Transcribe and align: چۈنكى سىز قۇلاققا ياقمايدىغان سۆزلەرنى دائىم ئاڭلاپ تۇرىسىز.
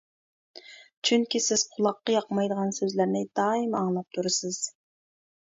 چۈنكى 1.09 1.41
سىز 1.47 1.63
قۇلاققا 1.73 2.15
ياقمايدىغان 2.15 2.73
سۆزلەرنى 2.79 3.23
دائىم 3.43 3.79
ئاڭلاپ 3.83 4.19
تۇرىسىز. 4.19 4.61